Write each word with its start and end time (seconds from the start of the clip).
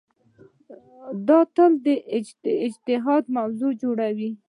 دا 1.27 1.39
تل 1.55 1.71
د 1.85 1.87
اجتهاد 2.67 3.23
موضوع 3.37 3.71
جوړوي. 3.83 4.29